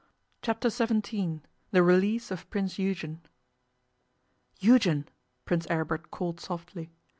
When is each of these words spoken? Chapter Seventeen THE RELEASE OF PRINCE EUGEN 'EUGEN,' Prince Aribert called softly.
Chapter 0.41 0.71
Seventeen 0.71 1.43
THE 1.69 1.83
RELEASE 1.83 2.31
OF 2.31 2.49
PRINCE 2.49 2.79
EUGEN 2.79 3.21
'EUGEN,' 4.59 5.07
Prince 5.45 5.67
Aribert 5.67 6.09
called 6.09 6.39
softly. 6.39 6.89